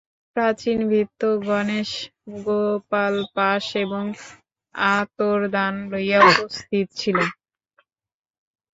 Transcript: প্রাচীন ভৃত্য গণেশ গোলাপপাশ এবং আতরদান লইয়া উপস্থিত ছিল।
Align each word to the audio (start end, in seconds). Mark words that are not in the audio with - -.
প্রাচীন 0.35 0.77
ভৃত্য 0.89 1.21
গণেশ 1.43 1.91
গোলাপপাশ 2.39 3.63
এবং 3.83 4.03
আতরদান 4.93 5.73
লইয়া 5.91 6.19
উপস্থিত 6.31 6.87
ছিল। 6.99 7.17